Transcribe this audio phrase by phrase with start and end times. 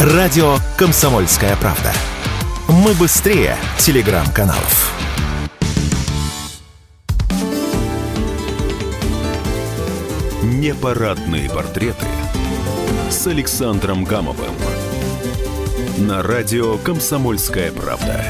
[0.00, 1.92] Радио «Комсомольская правда».
[2.68, 4.94] Мы быстрее телеграм-каналов.
[10.42, 12.06] Непарадные портреты
[13.10, 14.54] с Александром Гамовым.
[15.98, 18.24] На радио «Комсомольская правда».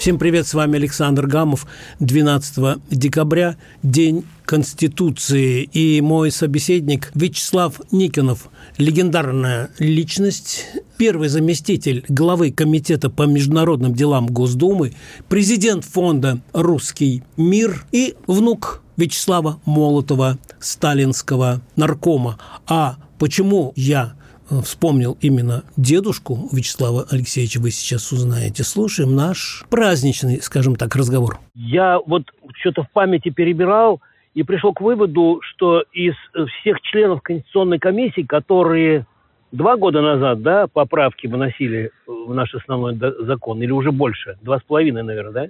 [0.00, 1.66] Всем привет, с вами Александр Гамов.
[1.98, 5.62] 12 декабря, День Конституции.
[5.74, 14.94] И мой собеседник Вячеслав Никонов, легендарная личность, первый заместитель главы Комитета по международным делам Госдумы,
[15.28, 22.38] президент фонда «Русский мир» и внук Вячеслава Молотова, сталинского наркома.
[22.66, 24.14] А почему я
[24.62, 28.64] вспомнил именно дедушку Вячеслава Алексеевича, вы сейчас узнаете.
[28.64, 31.38] Слушаем наш праздничный, скажем так, разговор.
[31.54, 32.24] Я вот
[32.60, 34.00] что-то в памяти перебирал
[34.34, 36.14] и пришел к выводу, что из
[36.60, 39.06] всех членов Конституционной комиссии, которые
[39.52, 44.62] два года назад, да, поправки выносили в наш основной закон, или уже больше, два с
[44.62, 45.46] половиной, наверное, да?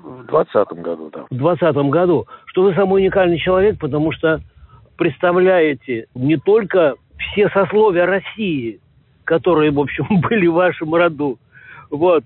[0.00, 1.26] В двадцатом году, да.
[1.30, 2.26] В двадцатом году.
[2.46, 4.40] Что вы самый уникальный человек, потому что
[4.96, 8.80] представляете не только все сословия России,
[9.24, 11.38] которые, в общем, были в вашем роду.
[11.90, 12.24] Вот.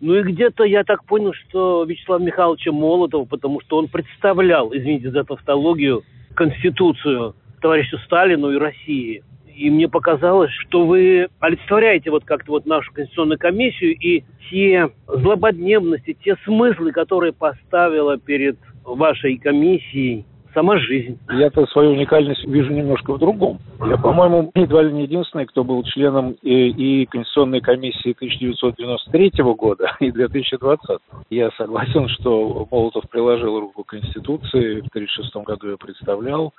[0.00, 5.10] Ну и где-то я так понял, что Вячеслав Михайловича Молотова, потому что он представлял, извините
[5.10, 6.02] за тавтологию,
[6.34, 9.24] Конституцию товарищу Сталину и России.
[9.56, 16.16] И мне показалось, что вы олицетворяете вот как-то вот нашу Конституционную комиссию и те злободневности,
[16.22, 20.26] те смыслы, которые поставила перед вашей комиссией
[20.56, 21.18] сама жизнь.
[21.30, 23.58] Я-то свою уникальность вижу немножко в другом.
[23.86, 29.92] Я, по-моему, едва ли не единственный, кто был членом и, и Конституционной комиссии 1993 года,
[30.00, 30.98] и 2020.
[31.28, 36.54] Я согласен, что Молотов приложил руку к Конституции, в 1936 году я представлял,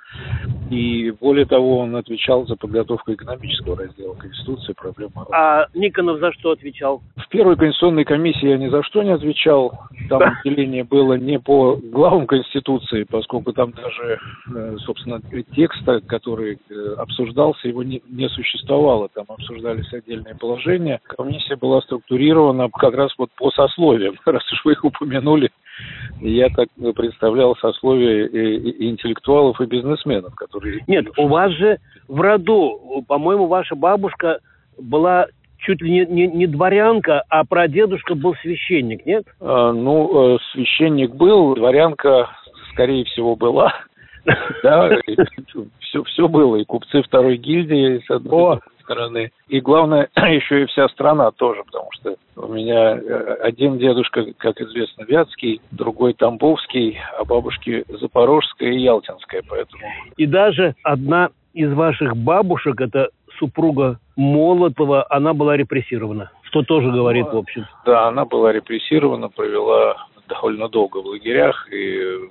[0.70, 5.12] и более того, он отвечал за подготовку экономического раздела Конституции, проблемы.
[5.32, 7.02] А Никонов за что отвечал?
[7.16, 9.72] В первой Конституционной комиссии я ни за что не отвечал.
[10.08, 15.20] Там деление было не по главам Конституции, поскольку там даже, э, собственно,
[15.54, 19.08] текста, который э, обсуждался, его не, не существовало.
[19.08, 21.00] Там обсуждались отдельные положения.
[21.04, 25.50] Комиссия была структурирована как раз вот по сословиям, раз уж вы их упомянули.
[26.20, 30.82] Я так представлял сословие и интеллектуалов и бизнесменов, которые...
[30.88, 31.78] Нет, у вас же
[32.08, 34.40] в роду, по-моему, ваша бабушка
[34.76, 35.26] была
[35.58, 39.24] чуть ли не, не, не дворянка, а прадедушка был священник, нет?
[39.40, 42.30] А, ну, э, священник был, дворянка,
[42.78, 43.74] скорее всего, была.
[44.62, 44.90] Да,
[45.80, 46.56] все, все было.
[46.56, 49.30] И купцы второй гильдии, с одной стороны.
[49.48, 54.60] И главное, еще и вся страна тоже, потому что у меня э, один дедушка, как
[54.60, 59.82] известно, Вятский, другой Тамбовский, а бабушки Запорожская и Ялтинская, поэтому...
[60.18, 63.08] И даже одна из ваших бабушек, это
[63.38, 67.64] супруга Молотова, она была репрессирована, что тоже говорит, в общем.
[67.86, 69.96] Да, она была репрессирована, провела
[70.28, 72.28] довольно долго в лагерях и,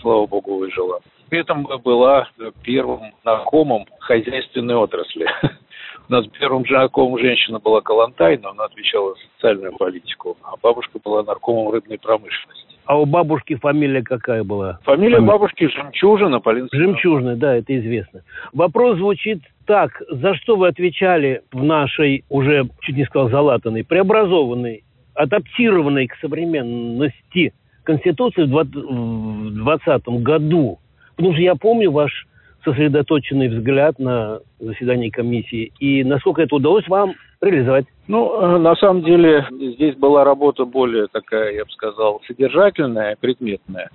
[0.00, 1.00] слава богу, выжила.
[1.28, 2.28] При этом была
[2.62, 5.26] первым наркомом хозяйственной отрасли.
[6.08, 10.98] У нас первым знакомым женщина была Калантай, но она отвечала за социальную политику, а бабушка
[11.04, 12.64] была наркомом рыбной промышленности.
[12.86, 14.78] А у бабушки фамилия какая была?
[14.84, 15.20] Фамилия, фамилия.
[15.20, 18.22] бабушки Жемчужина, Полина Жемчужина, да, это известно.
[18.54, 20.02] Вопрос звучит так.
[20.08, 27.52] За что вы отвечали в нашей, уже чуть не сказал, залатанной, преобразованной, адаптированной к современности
[27.88, 30.78] Конституции в 2020 году?
[31.16, 32.26] Потому что я помню ваш
[32.62, 37.86] сосредоточенный взгляд на заседании комиссии и насколько это удалось вам реализовать?
[38.06, 43.88] Ну, э, на самом деле, здесь была работа более такая, я бы сказал, содержательная, предметная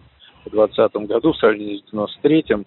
[0.45, 2.65] в 2020 году в сравнении с 93-м,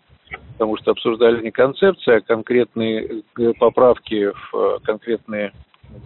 [0.52, 5.52] потому что обсуждали не концепции, а конкретные э, поправки в э, конкретные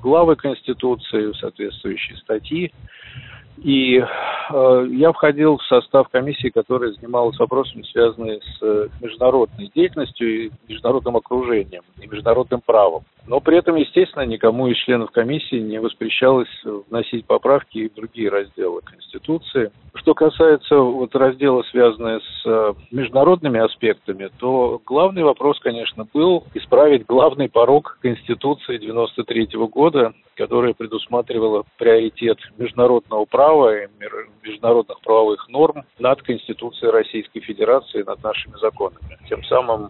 [0.03, 2.73] главы Конституции, соответствующие статьи.
[3.62, 10.47] И э, я входил в состав комиссии, которая занималась вопросами, связанными с э, международной деятельностью
[10.47, 13.04] и международным окружением, и международным правом.
[13.30, 18.28] Но при этом, естественно, никому из членов комиссии не воспрещалось вносить поправки и в другие
[18.28, 19.71] разделы Конституции.
[19.94, 27.06] Что касается вот раздела, связанного с э, международными аспектами, то главный вопрос, конечно, был исправить
[27.06, 33.88] главный порог Конституции 93 года, которая предусматривала приоритет международного права и
[34.42, 39.18] международных правовых норм над Конституцией Российской Федерации, над нашими законами.
[39.28, 39.88] Тем самым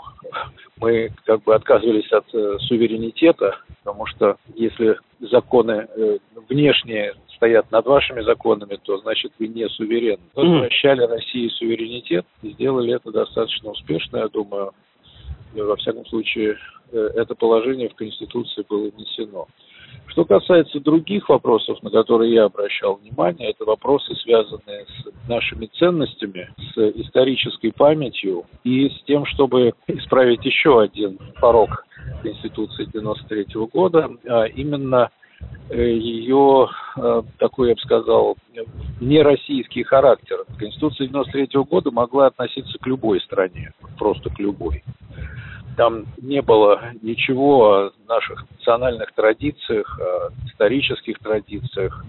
[0.81, 6.19] мы как бы отказывались от э, суверенитета, потому что если законы э,
[6.49, 10.23] внешние стоят над вашими законами, то значит вы не суверенны.
[10.35, 14.73] Возвращали России суверенитет сделали это достаточно успешно, я думаю.
[15.55, 16.57] Во всяком случае,
[16.93, 19.47] это положение в Конституции было внесено.
[20.11, 26.51] Что касается других вопросов, на которые я обращал внимание, это вопросы, связанные с нашими ценностями,
[26.59, 31.87] с исторической памятью и с тем, чтобы исправить еще один порог
[32.23, 35.11] Конституции 93 года, а именно
[35.69, 38.37] э, ее э, такой, я бы сказал,
[39.01, 40.39] нероссийский характер.
[40.59, 44.83] Конституция 93 года могла относиться к любой стране, просто к любой.
[45.77, 52.05] Там не было ничего о наших национальных традициях, о исторических традициях,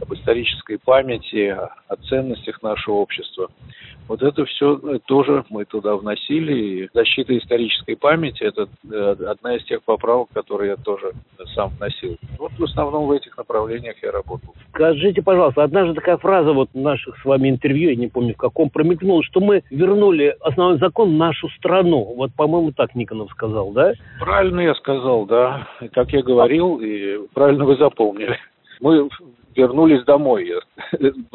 [0.00, 3.48] об исторической памяти, о ценностях нашего общества.
[4.06, 6.52] Вот это все э, тоже мы туда вносили.
[6.54, 11.12] И защита исторической памяти– это э, одна из тех поправок, которые я тоже
[11.54, 12.16] сам вносил.
[12.38, 14.54] Вот в основном в этих направлениях я работал.
[14.74, 18.38] Скажите, пожалуйста, однажды такая фраза вот в наших с вами интервью, я не помню в
[18.38, 22.12] каком, промелькнула, что мы вернули основной закон нашу страну.
[22.16, 23.92] Вот, по-моему, так Никонов сказал, да?
[24.18, 25.68] Правильно я сказал, да.
[25.92, 28.36] Как я говорил, и правильно вы запомнили.
[28.80, 29.08] Мы
[29.54, 30.50] вернулись домой.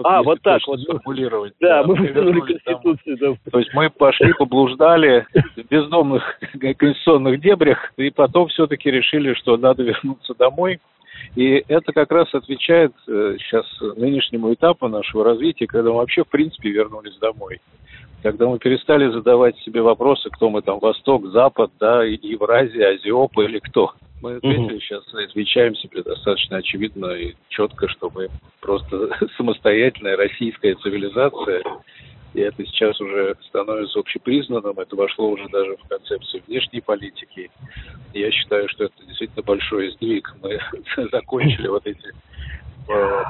[0.03, 0.79] А, вот так вот.
[0.79, 1.53] Сформулировать.
[1.59, 3.17] Да, мы вернули Конституцию.
[3.17, 3.51] Да.
[3.51, 5.25] То есть мы пошли, поблуждали
[5.55, 6.23] в бездомных
[6.59, 10.79] конституционных дебрях, и потом все-таки решили, что надо вернуться домой.
[11.35, 13.65] И это как раз отвечает э, сейчас
[13.97, 17.61] нынешнему этапу нашего развития, когда мы вообще, в принципе, вернулись домой.
[18.21, 23.59] Когда мы перестали задавать себе вопросы, кто мы там, Восток, Запад, да, Евразия, Азиопа или
[23.59, 23.93] кто.
[24.21, 24.79] Мы ответили, угу.
[24.81, 28.27] сейчас отвечаем себе достаточно очевидно и четко, что мы
[28.59, 31.63] просто самостоятельная российская цивилизация,
[32.33, 37.49] и это сейчас уже становится общепризнанным, это вошло уже даже в концепцию внешней политики.
[38.13, 40.35] Я считаю, что это действительно большой сдвиг.
[40.41, 40.59] Мы
[41.11, 42.13] закончили вот эти
[42.87, 43.23] э,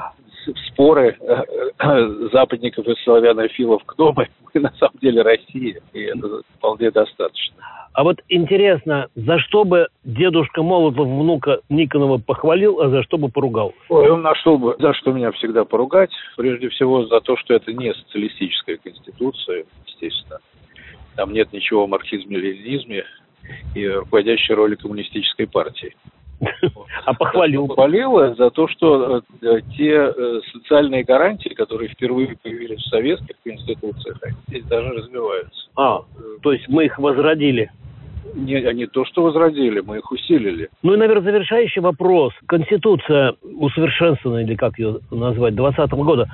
[0.68, 6.90] споры э, западников и славянофилов, кто мы, мы на самом деле Россия, и это вполне
[6.90, 7.56] достаточно.
[7.92, 13.28] А вот интересно, за что бы дедушка Молотов внука Никонова похвалил, а за что бы
[13.28, 13.74] поругал?
[13.88, 16.10] Ой, он нашел бы, за что меня всегда поругать.
[16.36, 20.38] Прежде всего за то, что это не социалистическая конституция, естественно.
[21.16, 23.04] Там нет ничего о марксизме-ленинизме
[23.74, 25.96] и руководящей роли коммунистической партии.
[27.04, 27.66] А похвалил.
[27.66, 34.18] Похвалила за то, что э, те э, социальные гарантии, которые впервые появились в советских конституциях,
[34.22, 35.68] они здесь даже развиваются.
[35.76, 36.02] А,
[36.42, 37.70] то есть мы их возродили.
[38.34, 40.68] Не, не то, что возродили, мы их усилили.
[40.82, 42.32] Ну и, наверное, завершающий вопрос.
[42.46, 46.28] Конституция усовершенствованная, или как ее назвать, 2020 года,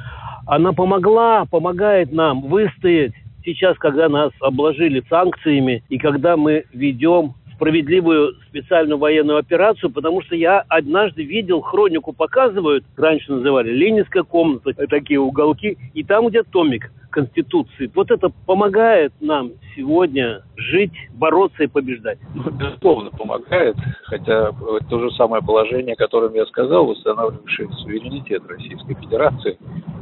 [0.46, 3.12] она помогла, помогает нам выстоять
[3.44, 10.37] сейчас, когда нас обложили санкциями и когда мы ведем справедливую специальную военную операцию, потому что
[10.37, 16.91] я однажды видел, хронику показывают, раньше называли Ленинская комната, такие уголки, и там, где томик
[17.11, 17.91] Конституции.
[17.94, 22.19] Вот это помогает нам сегодня жить, бороться и побеждать.
[22.35, 23.75] Ну, безусловно, помогает,
[24.05, 24.53] хотя
[24.91, 29.56] то же самое положение, о котором я сказал, восстанавливающее суверенитет Российской Федерации,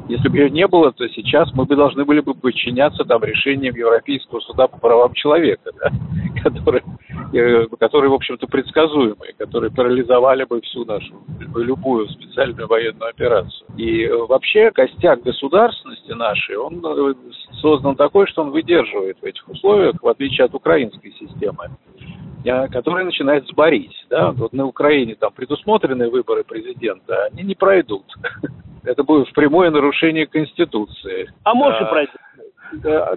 [0.09, 3.75] если бы ее не было, то сейчас мы бы должны были бы подчиняться там решениям
[3.75, 5.91] Европейского суда по правам человека, да,
[6.43, 6.83] который
[7.79, 11.15] которые, в общем-то, предсказуемые, которые парализовали бы всю нашу,
[11.57, 13.67] любую специальную военную операцию.
[13.77, 17.15] И э, вообще костяк государственности нашей, он э,
[17.61, 21.71] создан такой, что он выдерживает в этих условиях, в отличие от украинской системы
[22.71, 23.95] которая начинает сборить.
[24.11, 24.33] Да?
[24.33, 28.05] Вот на Украине там предусмотрены выборы президента, они не пройдут.
[28.85, 31.33] Это будет в прямое нарушение Конституции.
[31.43, 32.17] А может и пройдет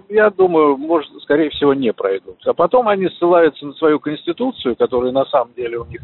[0.08, 2.38] я думаю, может, скорее всего, не пройдут.
[2.46, 6.00] А потом они ссылаются на свою конституцию, которая на самом деле у них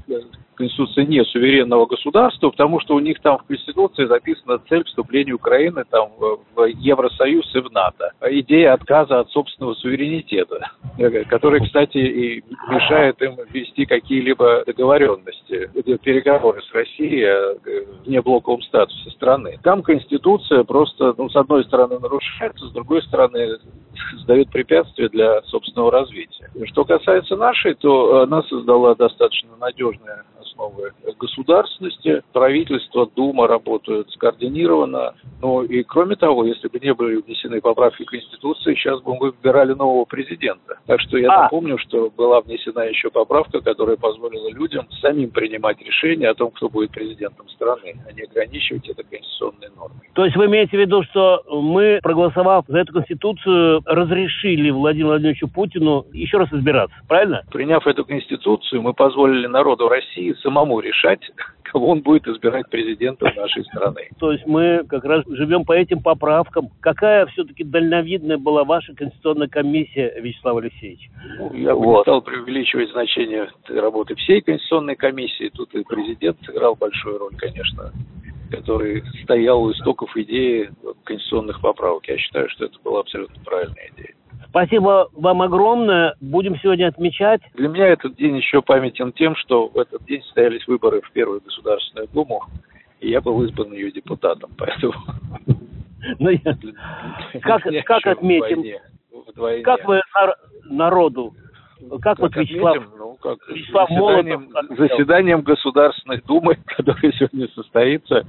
[0.54, 5.32] э, конституция не суверенного государства, потому что у них там в конституции записана цель вступления
[5.32, 8.12] Украины там в Евросоюз и в НАТО.
[8.20, 15.70] А идея отказа от собственного суверенитета, э, который, кстати, и мешает им вести какие-либо договоренности,
[16.02, 17.56] переговоры с Россией о
[18.04, 19.58] внеблоковом статусе страны.
[19.62, 23.58] Там конституция просто, ну, с одной стороны нарушается, с другой стороны
[24.12, 26.50] создает препятствия для собственного развития.
[26.66, 30.23] Что касается нашей, то она создала достаточно надежные
[30.54, 32.23] основы государственности.
[32.32, 35.14] Правительство, Дума работают скоординированно.
[35.40, 39.30] Ну и кроме того, если бы не были внесены поправки к Конституции, сейчас бы мы
[39.30, 40.78] выбирали нового президента.
[40.87, 41.42] Так что я а.
[41.42, 46.68] напомню, что была внесена еще поправка, которая позволила людям самим принимать решение о том, кто
[46.68, 50.08] будет президентом страны, а не ограничивать это конституционной нормой.
[50.14, 55.49] То есть вы имеете в виду, что мы, проголосовав за эту Конституцию, разрешили Владимиру Владимировичу
[55.49, 57.42] Путину еще раз избираться, правильно?
[57.50, 61.21] Приняв эту Конституцию, мы позволили народу России самому решать,
[61.65, 64.09] кого он будет избирать президентом нашей страны.
[64.21, 66.69] То есть мы как раз живем по этим поправкам.
[66.81, 71.11] Какая все-таки дальновидная была ваша конституционная комиссия, Вячеслав Алексеевич?
[71.39, 71.97] Ну, я бы вот.
[71.97, 75.51] не стал преувеличивать значение работы всей конституционной комиссии.
[75.53, 77.93] Тут и президент сыграл большую роль, конечно
[78.51, 80.71] который стоял у истоков идеи
[81.03, 82.07] конституционных поправок.
[82.07, 84.15] Я считаю, что это была абсолютно правильная идея.
[84.54, 86.14] Спасибо вам огромное.
[86.20, 87.40] Будем сегодня отмечать.
[87.54, 91.40] Для меня этот день еще памятен тем, что в этот день состоялись выборы в Первую
[91.40, 92.40] Государственную Думу,
[93.00, 94.94] и я был избран ее депутатом, поэтому...
[96.18, 96.30] Ну,
[97.40, 98.78] как, как отметим?
[99.64, 100.02] Как вы
[100.64, 101.34] народу
[101.91, 104.79] как, как вот Вячеслав, отметим, ну, как Вячеслав заседанием, Молотов...
[104.79, 108.25] Заседанием Государственной Думы, которое сегодня состоится,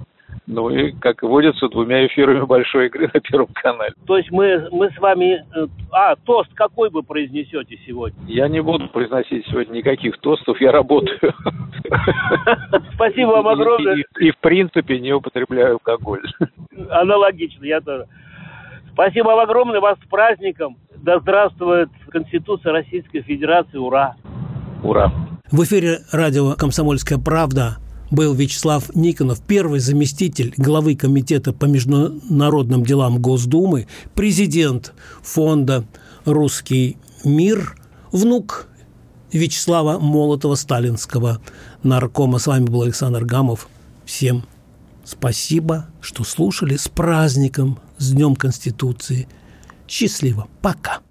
[0.47, 3.93] ну и, как водится, двумя эфирами большой игры на Первом канале.
[4.05, 5.43] То есть мы, мы с вами...
[5.55, 8.17] Э, а, тост какой вы произнесете сегодня?
[8.27, 11.19] Я не буду произносить сегодня никаких тостов, я работаю.
[12.93, 14.03] Спасибо вам огромное.
[14.19, 16.23] И, в принципе не употребляю алкоголь.
[16.89, 18.05] Аналогично, я тоже.
[18.93, 20.77] Спасибо вам огромное, вас с праздником.
[21.05, 23.77] Да здравствует Конституция Российской Федерации.
[23.77, 24.15] Ура!
[24.81, 25.13] Ура!
[25.51, 27.77] В эфире радио «Комсомольская правда»
[28.09, 33.85] был Вячеслав Никонов, первый заместитель главы Комитета по международным делам Госдумы,
[34.15, 35.85] президент фонда
[36.25, 37.75] «Русский мир»,
[38.11, 38.67] внук
[39.31, 41.37] Вячеслава Молотова-Сталинского
[41.83, 42.39] наркома.
[42.39, 43.69] С вами был Александр Гамов.
[44.05, 44.41] Всем
[45.03, 46.77] спасибо, что слушали.
[46.77, 49.27] С праздником, с Днем Конституции.
[49.87, 50.47] Счастливо.
[50.61, 51.01] Пока.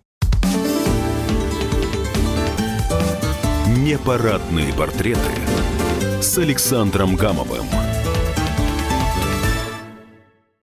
[3.66, 5.20] Непарадные портреты
[6.20, 7.66] с Александром Гамовым.